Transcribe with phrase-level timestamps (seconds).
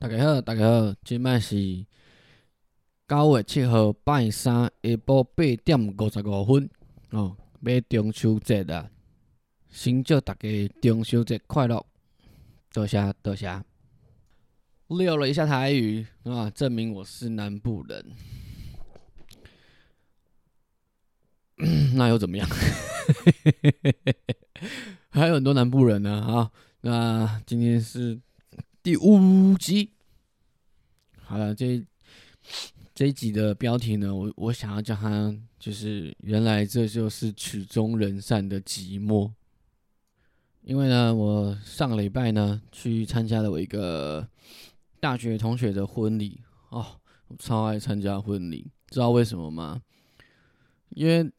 [0.00, 1.56] 大家好，大家好，今摆是
[3.08, 6.70] 九月七号拜三下晡八点五十五分
[7.10, 8.88] 哦，要中秋节啦，
[9.68, 11.84] 先祝大家中秋节快乐，
[12.72, 13.60] 多谢多谢。
[14.86, 18.12] 溜了一下台语啊，证明我是南部人，
[21.96, 22.48] 那又怎么样？
[25.10, 26.52] 还有很多南部人呢啊。
[26.82, 28.20] 那今天是
[28.80, 29.90] 第五集，
[31.24, 31.84] 好了，这
[32.94, 39.30] 这一集的标题呢，我我想要叫它就是原来这就是曲终人散的寂寞，
[40.62, 44.26] 因为呢，我上个礼拜呢去参加了我一个
[45.00, 46.40] 大学同学的婚礼
[46.70, 49.82] 哦，我超爱参加婚礼，知道为什么吗？
[50.90, 51.30] 因为。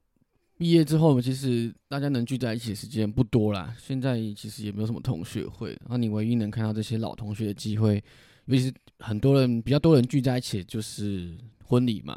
[0.59, 3.73] 毕业之后，其实大家能聚在一起的时间不多啦。
[3.79, 8.03] 现在其实也没有什么同学会，然后你唯一能看到这些老同学的机会，
[8.43, 12.13] 尤其是很多人比较多人聚在一起，就是婚礼嘛。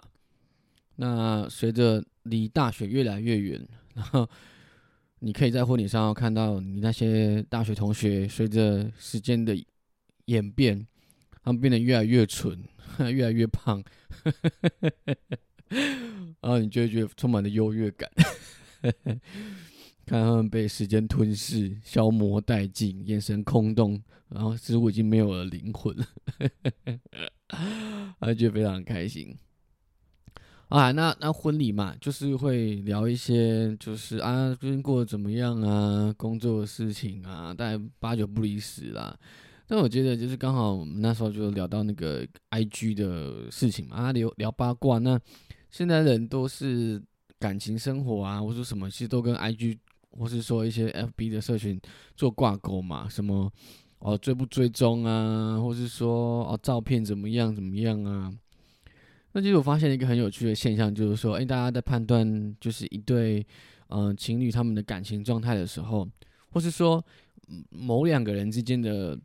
[0.96, 4.28] 那随着离大学越来越远，然后
[5.20, 9.56] 你可以在婚礼上看到你那些大学同学，随着时间的
[10.24, 10.84] 演变，
[11.44, 12.60] 他们变得越来越蠢，
[12.98, 13.80] 越来越胖。
[16.52, 18.10] 然后你就会觉得充满了优越感，
[20.04, 25.96] 看他们被时间吞噬、消磨殆尽，眼神空洞，然后似乎已经没有了灵魂，
[28.20, 29.34] 他觉得非常开心。
[30.68, 39.18] 啊，那那婚礼嘛，就是会聊一些，就是啊，最近过得怎么样啊，工作的事情啊，大概八九不离十啦。
[39.66, 45.18] 但我觉得就是刚好我们那时候就聊到那个 I G 的事情嘛，啊，聊聊八卦那。
[45.72, 47.02] 现在人都是
[47.40, 49.78] 感情生活啊，或者什么，其实都跟 IG
[50.10, 51.80] 或是说一些 FB 的社群
[52.14, 53.08] 做挂钩嘛。
[53.08, 53.50] 什么
[53.98, 58.32] 哦追不追踪啊，或是说哦照片怎么样怎么样啊？
[59.32, 63.44] 那其实我发现一个很有趣的现象，就是说，哎，大家在判断就是一对
[63.88, 66.06] 嗯情侣他们的感情状态的时候，
[66.50, 67.02] 或是说
[67.70, 69.18] 某两个人之间的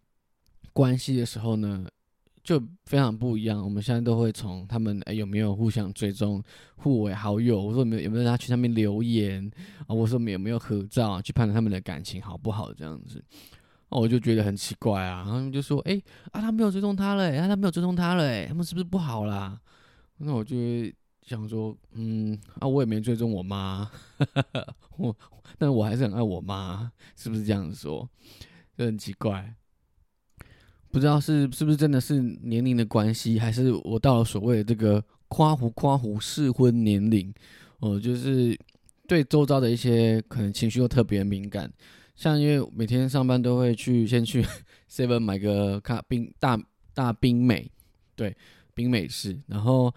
[0.71, 1.85] 关系的时候呢？
[2.47, 3.61] 就非常不一样。
[3.61, 6.41] 我们现在都会从他们哎有没有互相追踪、
[6.77, 9.51] 互为好友，我说有没有有没有他去上面留言
[9.85, 9.93] 啊？
[9.93, 13.21] 我说有没有合照，去判断他们的感情好不好这样子。
[13.89, 15.17] 哦，我就觉得很奇怪啊。
[15.17, 19.59] 然后他们就说：“哎啊，他没有追踪他了，啊他没有追踪他了，哎，他们是不是不好啦？”
[20.19, 20.55] 那我就
[21.23, 23.91] 想说：“嗯啊，我也没追踪我妈，
[24.95, 25.13] 我
[25.57, 28.09] 但我还是很爱我妈，是不是这样说？
[28.77, 29.53] 就很奇怪。”
[30.97, 37.31] 不知道是是不是真的是年龄的关系，还是我到了所谓的这个夸胡夸胡适婚年龄，
[37.81, 38.59] 哦，就是
[39.07, 41.71] 对周遭的一些可能情绪又特别敏感。
[42.15, 44.43] 像因为每天上班都会去先去
[44.89, 46.59] seven 买个咖冰大
[46.95, 47.69] 大冰美，
[48.15, 48.35] 对
[48.73, 49.93] 冰美式，然后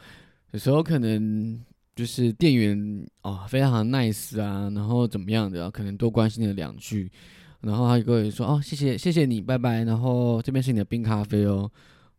[0.50, 1.59] 有时候可能
[1.97, 7.11] 就是店员哦非常 nice 啊，然后怎么样的，可能多关心了两句。
[7.60, 9.84] 然后他就跟我说：“哦，谢谢，谢谢你，拜拜。
[9.84, 11.71] 然后这边是你的冰咖啡哦。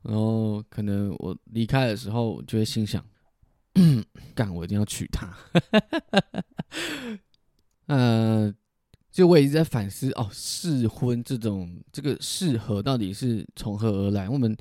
[0.03, 3.03] 然后可能我离开的时候，就会心想，
[4.33, 5.35] 干，我一定要娶她。
[7.87, 8.53] 呃，
[9.11, 14.29] 就我一直在反思哦，试婚这种这个适合到底是从何而来？
[14.29, 14.55] 我们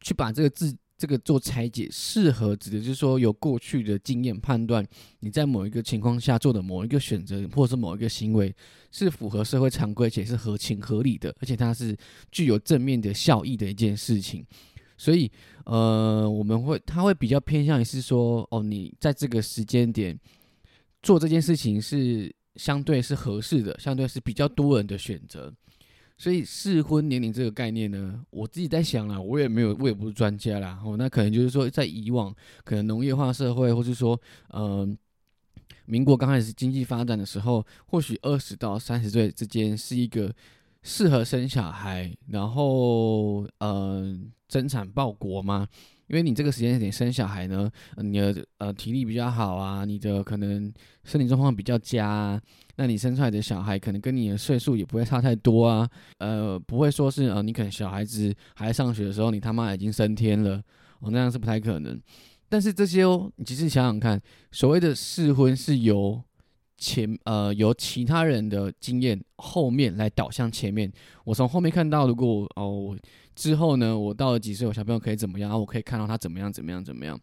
[0.00, 4.86] 去把这个字。”这个做拆解，适合指的就是说有过去的经验判断，
[5.20, 8.54] 你在某一个情况下做的某一个选择，或者是某一个行为
[8.92, 11.96] 是符合社会常规且是合情合理的，而且它是
[12.30, 14.44] 具有正面的效益的一件事情。
[14.98, 15.32] 所以，
[15.64, 20.14] 呃，我们会它会比较偏向于是说，哦，你在这个时间点
[21.02, 25.50] 做这件事情是相对是合适的，相对是比较多人的选择。
[26.20, 30.78] 所以适婚年龄这个概念呢，我自己在想啦，我也没有，我也不是专家啦。
[30.84, 32.30] 哦，那可能就是说，在以往
[32.62, 34.20] 可能农业化社会，或是说，
[34.52, 34.94] 嗯，
[35.86, 40.30] 民国刚开始经济发展的时候，或许二十到三十岁之间是一个
[40.82, 44.14] 适合生小孩，然后呃，
[44.46, 45.66] 增产报国吗？
[46.10, 50.70] 因为你这个时间点生小孩呢，你的呃体力比较好啊，你的可能
[51.04, 52.40] 身体状况比较佳啊，
[52.74, 60.60] 那你生出来的小孩可能跟你的岁数也不会差太多啊，呃，不会说是呃你可能小孩子还在上学的时候，你他妈已经升天了，
[60.98, 62.00] 哦那样是不太可能。
[62.48, 64.20] 但是这些哦，你其实想想看，
[64.50, 66.20] 所谓的试婚是由
[66.80, 70.90] 前呃由其他人的经验后面来导向前面，
[71.24, 72.98] 我从后面看到，如果哦。
[73.36, 75.50] 之后呢，我到了几岁，我小朋友可以怎么样？
[75.50, 77.18] 啊我可以看到他怎么样，怎么样，怎么样。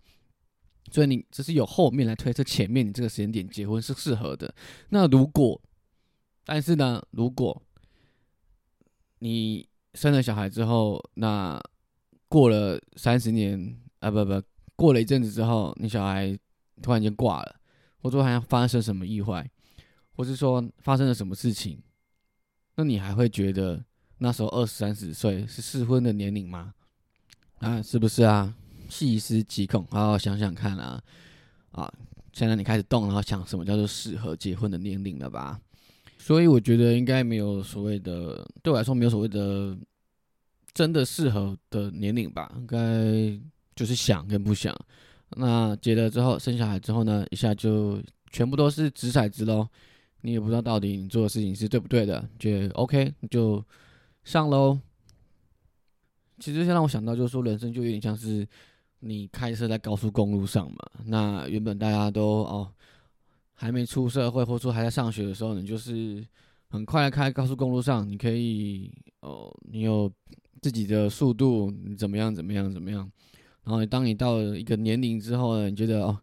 [0.90, 4.52] 所以你只是有后面来推测前面，你这个时间点结婚是适合的。
[4.90, 5.62] 那如果，
[6.44, 7.62] 但是呢，如果
[9.20, 11.62] 你生了小孩之后，那
[12.28, 14.42] 过了三十年啊，不不，
[14.76, 16.36] 过了一阵子之后，你小孩
[16.82, 17.57] 突然间挂了，
[18.08, 19.46] 或者好像发生什么意外，
[20.16, 21.78] 或是说发生了什么事情，
[22.76, 23.84] 那你还会觉得
[24.20, 26.74] 那时候二三十岁是适婚的年龄吗？
[27.60, 28.56] 啊，是不是啊？
[28.88, 31.04] 细思极恐，好好想想看啊！
[31.72, 31.94] 啊，
[32.32, 35.60] 现在你开始动，然后想什么叫做适合结婚的年龄了吧？
[36.18, 39.78] 所以我觉得应该没有所谓的，对我来说没有所谓的
[40.74, 43.38] 真的适合的年龄吧，应该
[43.76, 44.74] 就是想跟不想。
[45.36, 48.02] 那结了之后，生小孩之后呢，一下就
[48.32, 49.68] 全部都是掷骰子喽。
[50.22, 53.64] 你也不知道到底你做的事情是对不对的，觉得 OK 你就
[54.24, 54.80] 上喽。
[56.40, 58.48] 其实，让我想到就是说，人生就有点像是
[59.00, 60.78] 你开车在高速公路上嘛。
[61.06, 62.72] 那原本大家都哦
[63.54, 66.26] 还没出社会，或者说还在上学的时候，你就是
[66.70, 68.92] 很快开高速公路上，你可以
[69.22, 70.12] 哦，你有
[70.62, 73.10] 自己的速度，你怎么样怎么样怎么样。
[73.68, 76.20] 然后当你到了一个年龄之后呢，你觉得哦，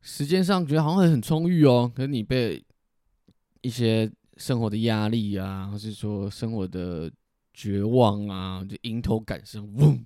[0.00, 2.64] 时间上觉得好像很充裕哦，可是你被
[3.60, 7.10] 一些生活的压力啊，或是说生活的。
[7.52, 10.02] 绝望啊，就迎头赶上，嗡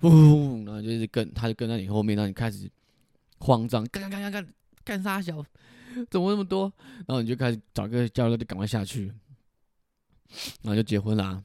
[0.00, 2.68] 嗡，然后就是跟他就跟在你后面，让你开始
[3.38, 5.44] 慌张，干干干干干干啥小，
[6.10, 6.72] 怎么那么多？
[7.06, 9.12] 然后你就开始找个教练，就赶快下去，
[10.62, 11.44] 然后就结婚啦。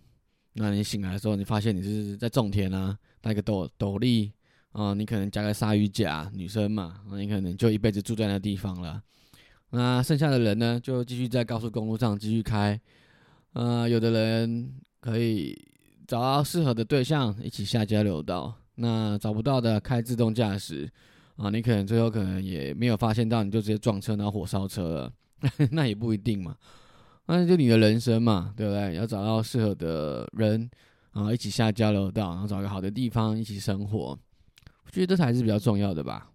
[0.54, 4.32] 那你醒来的时候，你发现你是在种田啊，戴个斗斗笠
[4.72, 9.02] 啊，你可能加个鲨鱼甲，女生嘛，那你可能就一辈子住在那地方了。
[9.70, 12.80] 那剩下的人呢，就继续在高速公路上继续开，
[13.54, 14.74] 啊，有的人。
[15.00, 15.56] 可以
[16.06, 20.92] 找到适合的对象一起下交流道，那找不到的开自动驾驶
[21.38, 25.14] 啊，你可能最后可能也没有发现到，你就直接撞车然后火烧车了，
[25.72, 26.58] 那也不一定嘛。
[27.28, 28.96] 那就你的人生嘛，对不对？
[28.96, 30.70] 要找到适合的人
[31.12, 34.18] 啊，一起下交流道，然后找个好的地方一起生活，
[34.92, 36.30] 觉得这才是比较重要的吧。